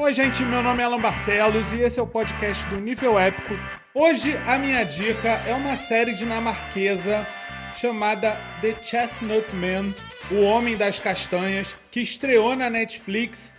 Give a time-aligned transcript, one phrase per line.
[0.00, 3.52] Oi, gente, meu nome é Alan Barcelos e esse é o podcast do Nível Épico.
[3.94, 7.26] Hoje a minha dica é uma série dinamarquesa
[7.76, 9.94] chamada The Chestnut Man,
[10.30, 13.52] O Homem das Castanhas, que estreou na Netflix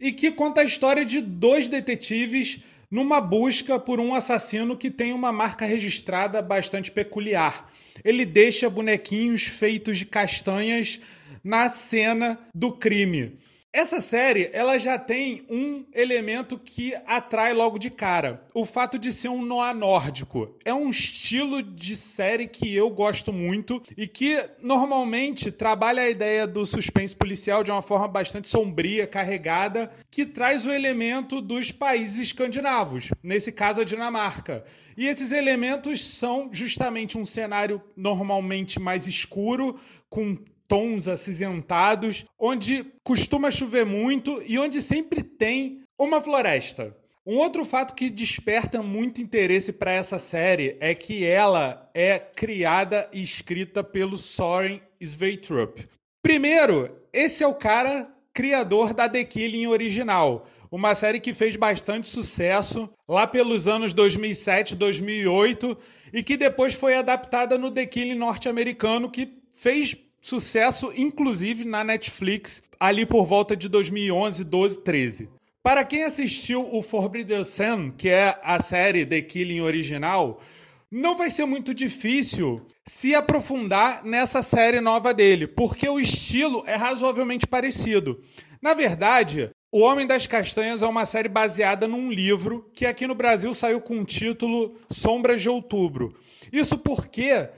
[0.00, 5.12] e que conta a história de dois detetives numa busca por um assassino que tem
[5.12, 7.70] uma marca registrada bastante peculiar.
[8.02, 10.98] Ele deixa bonequinhos feitos de castanhas
[11.44, 13.38] na cena do crime.
[13.74, 18.46] Essa série, ela já tem um elemento que atrai logo de cara.
[18.52, 20.54] O fato de ser um noir nórdico.
[20.62, 26.46] É um estilo de série que eu gosto muito e que normalmente trabalha a ideia
[26.46, 32.18] do suspense policial de uma forma bastante sombria, carregada, que traz o elemento dos países
[32.18, 34.66] escandinavos, nesse caso a Dinamarca.
[34.98, 40.36] E esses elementos são justamente um cenário normalmente mais escuro, com
[40.72, 46.96] tons acinzentados, onde costuma chover muito e onde sempre tem uma floresta.
[47.26, 53.06] Um outro fato que desperta muito interesse para essa série é que ela é criada
[53.12, 55.86] e escrita pelo Soren Sveistrup.
[56.22, 62.06] Primeiro, esse é o cara criador da The Killing original, uma série que fez bastante
[62.06, 65.76] sucesso lá pelos anos 2007, 2008
[66.14, 72.62] e que depois foi adaptada no The Killing norte-americano que fez Sucesso, inclusive, na Netflix,
[72.78, 75.28] ali por volta de 2011, 12, 13.
[75.64, 80.40] Para quem assistiu o Forbidden Sun, que é a série The Killing original,
[80.88, 86.76] não vai ser muito difícil se aprofundar nessa série nova dele, porque o estilo é
[86.76, 88.22] razoavelmente parecido.
[88.60, 93.14] Na verdade, O Homem das Castanhas é uma série baseada num livro que aqui no
[93.14, 96.14] Brasil saiu com o título Sombras de Outubro.
[96.52, 97.48] Isso porque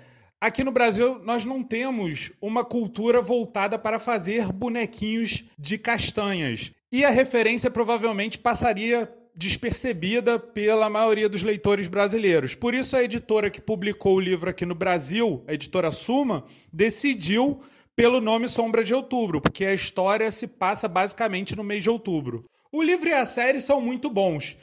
[0.40, 6.72] Aqui no Brasil, nós não temos uma cultura voltada para fazer bonequinhos de castanhas.
[6.92, 12.54] E a referência provavelmente passaria despercebida pela maioria dos leitores brasileiros.
[12.54, 17.60] Por isso, a editora que publicou o livro aqui no Brasil, a editora Suma, decidiu
[17.96, 22.44] pelo nome Sombra de Outubro, porque a história se passa basicamente no mês de outubro.
[22.70, 24.56] O livro e a série são muito bons.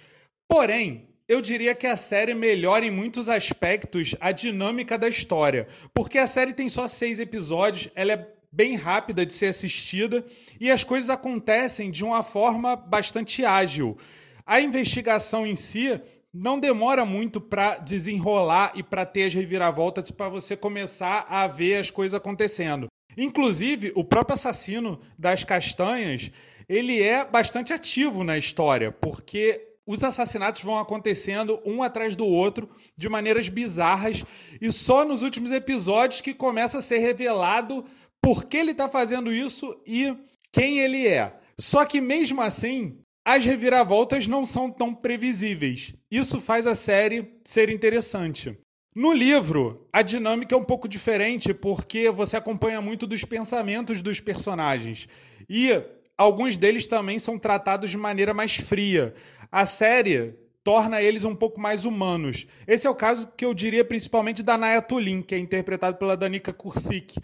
[0.48, 6.18] Porém, eu diria que a série melhora em muitos aspectos a dinâmica da história, porque
[6.18, 10.26] a série tem só seis episódios, ela é bem rápida de ser assistida
[10.60, 13.98] e as coisas acontecem de uma forma bastante ágil.
[14.46, 16.02] A investigação em si
[16.34, 21.78] não demora muito para desenrolar e para ter as reviravoltas para você começar a ver
[21.78, 22.88] as coisas acontecendo.
[23.16, 26.30] Inclusive, o próprio assassino das castanhas,
[26.68, 32.70] ele é bastante ativo na história, porque os assassinatos vão acontecendo um atrás do outro
[32.96, 34.24] de maneiras bizarras
[34.62, 37.84] e só nos últimos episódios que começa a ser revelado
[38.22, 40.16] por que ele está fazendo isso e
[40.50, 41.36] quem ele é.
[41.60, 45.94] Só que mesmo assim, as reviravoltas não são tão previsíveis.
[46.10, 48.58] Isso faz a série ser interessante.
[48.96, 54.22] No livro, a dinâmica é um pouco diferente porque você acompanha muito dos pensamentos dos
[54.22, 55.10] personagens.
[55.50, 55.84] E
[56.18, 59.14] alguns deles também são tratados de maneira mais fria.
[59.52, 62.48] A série torna eles um pouco mais humanos.
[62.68, 66.16] Esse é o caso que eu diria principalmente da Naya Tulin, que é interpretado pela
[66.16, 67.20] Danica Kursik,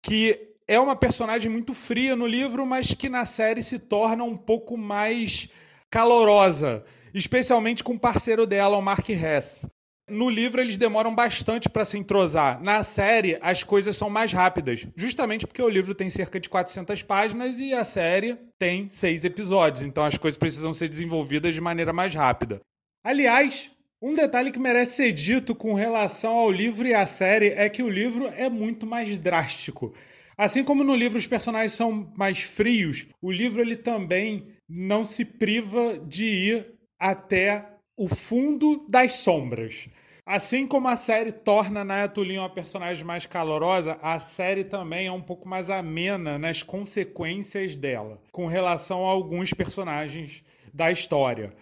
[0.00, 4.36] que é uma personagem muito fria no livro, mas que na série se torna um
[4.36, 5.48] pouco mais
[5.90, 9.66] calorosa, especialmente com o parceiro dela, o Mark Hess.
[10.08, 12.62] No livro eles demoram bastante para se entrosar.
[12.62, 17.02] Na série as coisas são mais rápidas, justamente porque o livro tem cerca de 400
[17.02, 21.92] páginas e a série tem seis episódios, então as coisas precisam ser desenvolvidas de maneira
[21.92, 22.60] mais rápida.
[23.02, 27.68] Aliás, um detalhe que merece ser dito com relação ao livro e à série é
[27.68, 29.92] que o livro é muito mais drástico.
[30.38, 35.24] Assim como no livro os personagens são mais frios, o livro ele também não se
[35.24, 36.66] priva de ir
[36.96, 39.88] até o fundo das sombras.
[40.24, 45.06] Assim como a série torna a Naya Tulin uma personagem mais calorosa, a série também
[45.06, 50.42] é um pouco mais amena nas consequências dela, com relação a alguns personagens
[50.74, 51.52] da história.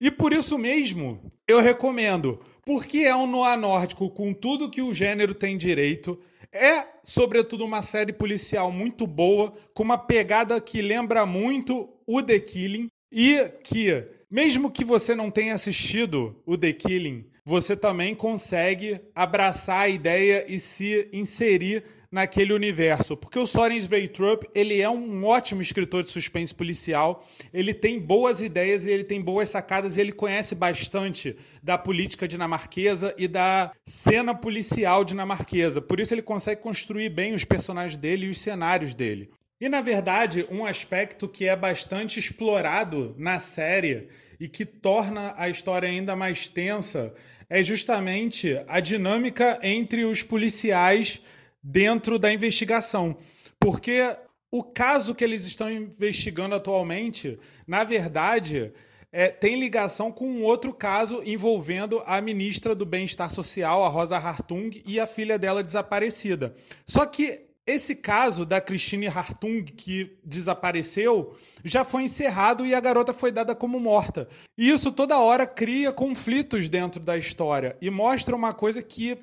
[0.00, 4.94] E por isso mesmo, eu recomendo, porque é um noir nórdico com tudo que o
[4.94, 6.18] gênero tem direito,
[6.50, 12.40] é, sobretudo, uma série policial muito boa, com uma pegada que lembra muito o The
[12.40, 19.00] Killing e que mesmo que você não tenha assistido o The Killing, você também consegue
[19.14, 25.24] abraçar a ideia e se inserir naquele universo, porque o Soren Sveitrup, ele é um
[25.24, 30.00] ótimo escritor de suspense policial, ele tem boas ideias e ele tem boas sacadas e
[30.00, 35.80] ele conhece bastante da política dinamarquesa e da cena policial dinamarquesa.
[35.80, 39.30] Por isso ele consegue construir bem os personagens dele e os cenários dele.
[39.58, 44.08] E na verdade, um aspecto que é bastante explorado na série
[44.38, 47.14] e que torna a história ainda mais tensa
[47.48, 51.22] é justamente a dinâmica entre os policiais
[51.62, 53.16] dentro da investigação.
[53.58, 54.14] Porque
[54.50, 58.72] o caso que eles estão investigando atualmente, na verdade,
[59.10, 64.18] é, tem ligação com um outro caso envolvendo a ministra do Bem-Estar Social, a Rosa
[64.18, 66.54] Hartung, e a filha dela desaparecida.
[66.86, 73.12] Só que esse caso da Christine Hartung, que desapareceu, já foi encerrado e a garota
[73.12, 74.28] foi dada como morta.
[74.56, 79.18] E isso toda hora cria conflitos dentro da história e mostra uma coisa que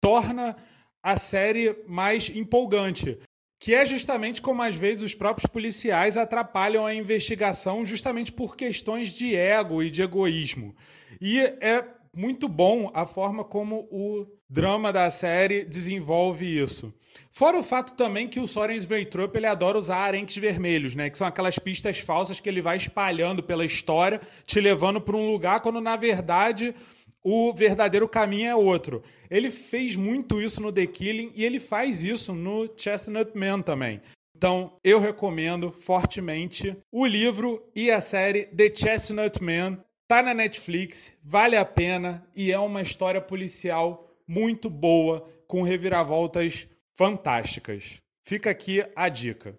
[0.00, 0.56] torna
[1.02, 3.18] a série mais empolgante
[3.60, 9.10] que é justamente como às vezes os próprios policiais atrapalham a investigação justamente por questões
[9.10, 10.74] de ego e de egoísmo.
[11.20, 11.84] E é
[12.14, 16.92] muito bom a forma como o drama da série desenvolve isso.
[17.30, 21.10] Fora o fato também que o Soren Sveitrop ele adora usar arenques vermelhos, né?
[21.10, 25.30] Que são aquelas pistas falsas que ele vai espalhando pela história, te levando para um
[25.30, 26.74] lugar quando na verdade
[27.22, 29.02] o verdadeiro caminho é outro.
[29.30, 34.00] Ele fez muito isso no The Killing e ele faz isso no Chestnut Man também.
[34.36, 39.78] Então, eu recomendo fortemente o livro e a série The Chestnut Man.
[40.10, 46.66] Tá na Netflix, vale a pena e é uma história policial muito boa, com reviravoltas
[46.96, 47.98] fantásticas.
[48.24, 49.54] Fica aqui a dica.